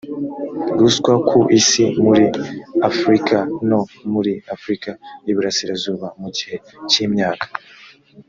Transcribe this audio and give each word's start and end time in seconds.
ruswa 0.79 1.13
ku 1.27 1.39
isi 1.59 1.83
muri 2.05 2.25
afurika 2.89 3.37
no 3.69 3.79
muri 4.13 4.33
afurika 4.55 4.89
y 5.25 5.29
iburasirazuba 5.31 6.07
mu 6.21 6.29
gihe 6.37 6.55
cy 6.89 6.97
imyaka 7.05 7.47